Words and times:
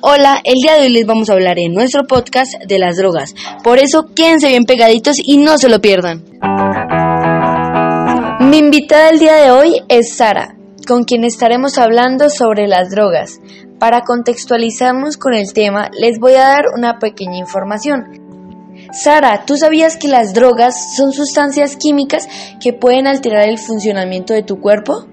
Hola, 0.00 0.40
el 0.42 0.54
día 0.54 0.74
de 0.74 0.86
hoy 0.86 0.92
les 0.92 1.06
vamos 1.06 1.30
a 1.30 1.34
hablar 1.34 1.60
en 1.60 1.72
nuestro 1.72 2.08
podcast 2.08 2.54
de 2.66 2.80
las 2.80 2.96
drogas. 2.96 3.36
Por 3.62 3.78
eso 3.78 4.06
quédense 4.12 4.48
bien 4.48 4.64
pegaditos 4.64 5.16
y 5.22 5.36
no 5.36 5.58
se 5.58 5.68
lo 5.68 5.80
pierdan. 5.80 6.24
Mi 8.40 8.58
invitada 8.58 9.10
el 9.10 9.20
día 9.20 9.36
de 9.36 9.52
hoy 9.52 9.80
es 9.88 10.16
Sara, 10.16 10.56
con 10.88 11.04
quien 11.04 11.22
estaremos 11.22 11.78
hablando 11.78 12.30
sobre 12.30 12.66
las 12.66 12.90
drogas. 12.90 13.38
Para 13.78 14.00
contextualizarnos 14.00 15.16
con 15.16 15.34
el 15.34 15.52
tema, 15.52 15.88
les 15.96 16.18
voy 16.18 16.32
a 16.34 16.48
dar 16.48 16.64
una 16.76 16.98
pequeña 16.98 17.38
información. 17.38 18.06
Sara, 18.90 19.44
¿tú 19.46 19.56
sabías 19.56 19.98
que 19.98 20.08
las 20.08 20.34
drogas 20.34 20.96
son 20.96 21.12
sustancias 21.12 21.76
químicas 21.76 22.28
que 22.60 22.72
pueden 22.72 23.06
alterar 23.06 23.48
el 23.48 23.58
funcionamiento 23.58 24.34
de 24.34 24.42
tu 24.42 24.60
cuerpo? 24.60 25.06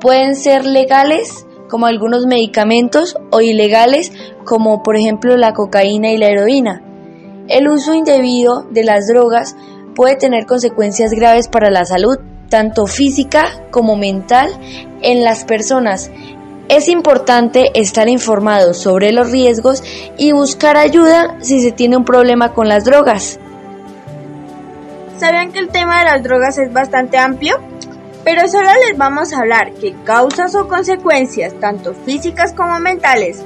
Pueden 0.00 0.36
ser 0.36 0.64
legales, 0.64 1.44
como 1.74 1.86
algunos 1.86 2.26
medicamentos, 2.26 3.18
o 3.32 3.40
ilegales, 3.40 4.12
como 4.44 4.84
por 4.84 4.96
ejemplo 4.96 5.36
la 5.36 5.54
cocaína 5.54 6.12
y 6.12 6.18
la 6.18 6.28
heroína. 6.28 6.82
El 7.48 7.66
uso 7.66 7.94
indebido 7.94 8.64
de 8.70 8.84
las 8.84 9.08
drogas 9.08 9.56
puede 9.96 10.14
tener 10.14 10.46
consecuencias 10.46 11.10
graves 11.10 11.48
para 11.48 11.70
la 11.70 11.84
salud, 11.84 12.20
tanto 12.48 12.86
física 12.86 13.46
como 13.72 13.96
mental, 13.96 14.50
en 15.02 15.24
las 15.24 15.42
personas. 15.42 16.12
Es 16.68 16.86
importante 16.86 17.72
estar 17.74 18.08
informado 18.08 18.72
sobre 18.72 19.10
los 19.10 19.32
riesgos 19.32 19.82
y 20.16 20.30
buscar 20.30 20.76
ayuda 20.76 21.38
si 21.40 21.60
se 21.60 21.72
tiene 21.72 21.96
un 21.96 22.04
problema 22.04 22.54
con 22.54 22.68
las 22.68 22.84
drogas. 22.84 23.40
¿Sabían 25.16 25.50
que 25.50 25.58
el 25.58 25.70
tema 25.70 25.98
de 25.98 26.04
las 26.04 26.22
drogas 26.22 26.56
es 26.56 26.72
bastante 26.72 27.18
amplio? 27.18 27.56
Pero 28.24 28.48
solo 28.48 28.70
les 28.88 28.96
vamos 28.96 29.32
a 29.32 29.38
hablar 29.38 29.74
que 29.74 29.94
causas 30.04 30.54
o 30.54 30.66
consecuencias, 30.66 31.54
tanto 31.60 31.94
físicas 31.94 32.54
como 32.54 32.80
mentales, 32.80 33.42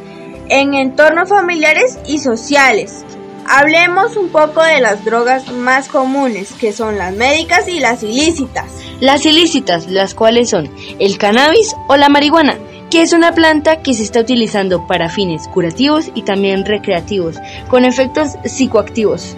en 0.49 0.75
entornos 0.75 1.29
familiares 1.29 1.99
y 2.07 2.19
sociales. 2.21 3.05
Hablemos 3.51 4.17
un 4.17 4.29
poco 4.29 4.63
de 4.63 4.81
las 4.81 5.05
drogas 5.05 5.51
más 5.51 5.89
comunes, 5.89 6.53
que 6.53 6.73
son 6.73 6.97
las 6.97 7.15
médicas 7.15 7.67
y 7.67 7.81
las 7.81 8.03
ilícitas. 8.03 8.67
Las 9.01 9.27
ilícitas, 9.27 9.89
las 9.89 10.15
cuales 10.15 10.51
son 10.51 10.71
el 10.99 11.19
cannabis 11.19 11.75
o 11.89 11.97
la 11.97 12.09
marihuana, 12.09 12.57
que 12.91 13.03
es 13.03 13.13
una 13.13 13.35
planta 13.35 13.83
que 13.83 13.95
se 13.95 14.03
está 14.03 14.21
utilizando 14.21 14.87
para 14.87 15.09
fines 15.09 15.49
curativos 15.49 16.11
y 16.15 16.23
también 16.23 16.65
recreativos, 16.65 17.37
con 17.69 17.85
efectos 17.85 18.37
psicoactivos. 18.45 19.35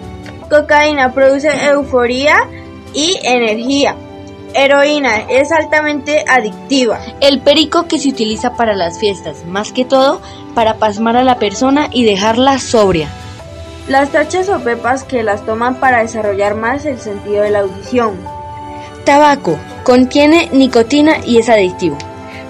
Cocaína 0.49 1.13
produce 1.13 1.49
euforía 1.65 2.37
y 2.93 3.17
energía, 3.23 3.95
Heroína 4.53 5.21
es 5.29 5.51
altamente 5.51 6.25
adictiva. 6.27 6.99
El 7.19 7.39
perico 7.39 7.87
que 7.87 7.99
se 7.99 8.09
utiliza 8.09 8.55
para 8.55 8.75
las 8.75 8.99
fiestas, 8.99 9.45
más 9.45 9.71
que 9.71 9.85
todo 9.85 10.21
para 10.53 10.75
pasmar 10.75 11.17
a 11.17 11.23
la 11.23 11.39
persona 11.39 11.87
y 11.91 12.03
dejarla 12.03 12.59
sobria. 12.59 13.09
Las 13.87 14.11
tachas 14.11 14.49
o 14.49 14.59
pepas 14.59 15.03
que 15.03 15.23
las 15.23 15.45
toman 15.45 15.75
para 15.75 16.01
desarrollar 16.01 16.55
más 16.55 16.85
el 16.85 16.99
sentido 16.99 17.43
de 17.43 17.51
la 17.51 17.59
audición. 17.59 18.15
Tabaco 19.05 19.57
contiene 19.83 20.49
nicotina 20.51 21.17
y 21.25 21.37
es 21.37 21.49
adictivo. 21.49 21.97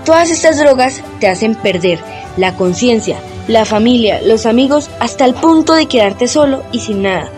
Todas 0.05 0.29
estas 0.29 0.57
drogas 0.57 1.01
te 1.19 1.27
hacen 1.27 1.55
perder 1.55 1.99
la 2.37 2.55
conciencia, 2.55 3.17
la 3.47 3.65
familia, 3.65 4.19
los 4.23 4.45
amigos, 4.45 4.89
hasta 4.99 5.25
el 5.25 5.35
punto 5.35 5.73
de 5.73 5.85
quedarte 5.85 6.27
solo 6.27 6.63
y 6.71 6.79
sin 6.79 7.03
nada 7.03 7.29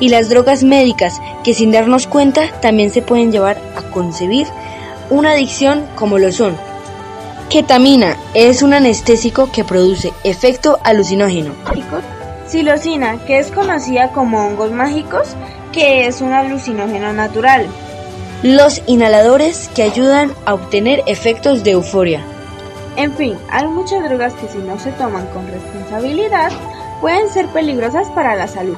y 0.00 0.08
las 0.08 0.28
drogas 0.28 0.62
médicas 0.62 1.20
que 1.44 1.54
sin 1.54 1.72
darnos 1.72 2.06
cuenta 2.06 2.48
también 2.60 2.90
se 2.90 3.02
pueden 3.02 3.32
llevar 3.32 3.60
a 3.76 3.82
concebir 3.90 4.46
una 5.10 5.32
adicción 5.32 5.86
como 5.96 6.18
lo 6.18 6.32
son. 6.32 6.56
Ketamina 7.48 8.16
es 8.34 8.62
un 8.62 8.74
anestésico 8.74 9.50
que 9.50 9.64
produce 9.64 10.12
efecto 10.22 10.78
alucinógeno. 10.84 11.52
Silocina, 12.46 13.18
que 13.26 13.38
es 13.38 13.50
conocida 13.50 14.10
como 14.10 14.46
hongos 14.46 14.70
mágicos, 14.70 15.28
que 15.72 16.06
es 16.06 16.20
un 16.20 16.32
alucinógeno 16.32 17.12
natural. 17.12 17.66
Los 18.42 18.82
inhaladores 18.86 19.68
que 19.74 19.82
ayudan 19.82 20.32
a 20.44 20.54
obtener 20.54 21.02
efectos 21.06 21.64
de 21.64 21.72
euforia. 21.72 22.22
En 22.96 23.12
fin, 23.14 23.34
hay 23.50 23.66
muchas 23.66 24.02
drogas 24.04 24.34
que 24.34 24.48
si 24.48 24.58
no 24.58 24.78
se 24.78 24.92
toman 24.92 25.26
con 25.28 25.46
responsabilidad 25.48 26.50
pueden 27.00 27.28
ser 27.30 27.46
peligrosas 27.46 28.08
para 28.08 28.34
la 28.34 28.48
salud 28.48 28.76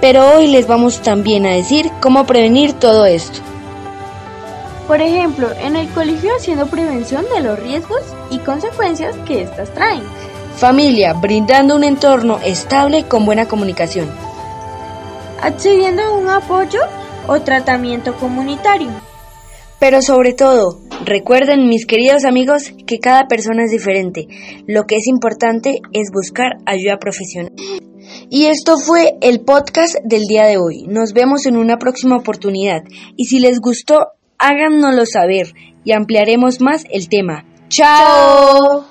pero 0.00 0.34
hoy 0.34 0.46
les 0.46 0.66
vamos 0.66 1.02
también 1.02 1.46
a 1.46 1.52
decir 1.52 1.90
cómo 2.00 2.26
prevenir 2.26 2.72
todo 2.72 3.04
esto. 3.04 3.40
Por 4.86 5.00
ejemplo, 5.00 5.48
en 5.60 5.76
el 5.76 5.88
colegio 5.90 6.30
haciendo 6.36 6.66
prevención 6.66 7.24
de 7.32 7.42
los 7.42 7.58
riesgos 7.60 8.02
y 8.30 8.38
consecuencias 8.38 9.14
que 9.26 9.42
éstas 9.42 9.72
traen. 9.72 10.02
Familia, 10.56 11.12
brindando 11.12 11.76
un 11.76 11.84
entorno 11.84 12.40
estable 12.44 13.04
con 13.04 13.24
buena 13.24 13.46
comunicación. 13.46 14.10
Accediendo 15.40 16.02
a 16.02 16.10
un 16.10 16.28
apoyo 16.28 16.80
o 17.28 17.40
tratamiento 17.40 18.14
comunitario. 18.16 18.90
Pero 19.78 20.02
sobre 20.02 20.32
todo, 20.32 20.80
recuerden 21.04 21.68
mis 21.68 21.86
queridos 21.86 22.24
amigos 22.24 22.72
que 22.86 22.98
cada 22.98 23.28
persona 23.28 23.64
es 23.64 23.70
diferente. 23.70 24.26
Lo 24.66 24.84
que 24.86 24.96
es 24.96 25.06
importante 25.06 25.80
es 25.92 26.10
buscar 26.12 26.58
ayuda 26.66 26.98
profesional. 26.98 27.52
Y 28.28 28.46
esto 28.46 28.76
fue 28.78 29.14
el 29.20 29.40
podcast 29.40 29.96
del 30.04 30.26
día 30.26 30.46
de 30.46 30.58
hoy. 30.58 30.84
Nos 30.88 31.12
vemos 31.12 31.46
en 31.46 31.56
una 31.56 31.78
próxima 31.78 32.16
oportunidad. 32.16 32.82
Y 33.16 33.26
si 33.26 33.40
les 33.40 33.60
gustó, 33.60 34.08
háganoslo 34.38 35.06
saber 35.06 35.54
y 35.84 35.92
ampliaremos 35.92 36.60
más 36.60 36.84
el 36.90 37.08
tema. 37.08 37.44
¡Chao! 37.68 38.89